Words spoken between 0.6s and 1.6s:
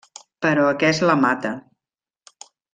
aquest la mata.